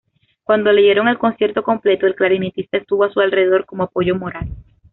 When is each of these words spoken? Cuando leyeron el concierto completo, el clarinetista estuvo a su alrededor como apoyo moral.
Cuando 0.43 0.71
leyeron 0.71 1.07
el 1.09 1.19
concierto 1.19 1.61
completo, 1.61 2.07
el 2.07 2.15
clarinetista 2.15 2.77
estuvo 2.77 3.03
a 3.03 3.11
su 3.13 3.19
alrededor 3.19 3.67
como 3.67 3.83
apoyo 3.83 4.15
moral. 4.15 4.49